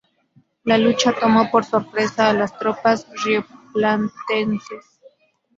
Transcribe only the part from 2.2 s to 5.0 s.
a las tropas rioplatenses.